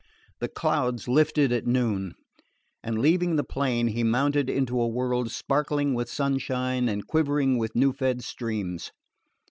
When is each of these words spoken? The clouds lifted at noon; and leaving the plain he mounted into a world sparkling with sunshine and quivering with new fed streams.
The 0.39 0.47
clouds 0.47 1.07
lifted 1.07 1.51
at 1.51 1.67
noon; 1.67 2.15
and 2.83 2.97
leaving 2.97 3.35
the 3.35 3.43
plain 3.43 3.89
he 3.89 4.03
mounted 4.03 4.49
into 4.49 4.81
a 4.81 4.87
world 4.87 5.29
sparkling 5.29 5.93
with 5.93 6.09
sunshine 6.09 6.89
and 6.89 7.05
quivering 7.05 7.59
with 7.59 7.75
new 7.75 7.93
fed 7.93 8.23
streams. 8.23 8.91